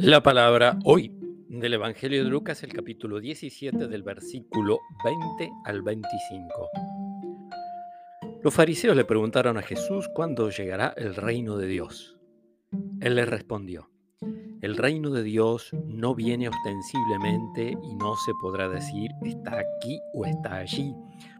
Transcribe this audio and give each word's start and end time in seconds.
La 0.00 0.22
palabra 0.22 0.78
hoy 0.84 1.12
del 1.48 1.74
Evangelio 1.74 2.22
de 2.22 2.30
Lucas, 2.30 2.62
el 2.62 2.72
capítulo 2.72 3.18
17 3.18 3.88
del 3.88 4.04
versículo 4.04 4.78
20 5.04 5.50
al 5.64 5.82
25. 5.82 6.70
Los 8.40 8.54
fariseos 8.54 8.96
le 8.96 9.04
preguntaron 9.04 9.58
a 9.58 9.62
Jesús 9.62 10.08
cuándo 10.14 10.50
llegará 10.50 10.94
el 10.96 11.16
reino 11.16 11.56
de 11.56 11.66
Dios. 11.66 12.16
Él 13.00 13.16
les 13.16 13.28
respondió, 13.28 13.90
el 14.62 14.76
reino 14.76 15.10
de 15.10 15.24
Dios 15.24 15.72
no 15.84 16.14
viene 16.14 16.48
ostensiblemente 16.48 17.76
y 17.82 17.96
no 17.96 18.14
se 18.14 18.30
podrá 18.40 18.68
decir 18.68 19.10
está 19.24 19.58
aquí 19.58 19.98
o 20.14 20.26
está 20.26 20.58
allí, 20.58 20.94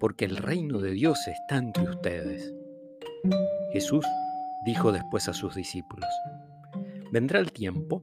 porque 0.00 0.24
el 0.24 0.36
reino 0.36 0.80
de 0.80 0.90
Dios 0.90 1.20
está 1.28 1.56
entre 1.58 1.84
ustedes. 1.84 2.52
Jesús 3.72 4.04
dijo 4.66 4.90
después 4.90 5.28
a 5.28 5.34
sus 5.34 5.54
discípulos, 5.54 6.10
vendrá 7.12 7.38
el 7.38 7.52
tiempo 7.52 8.02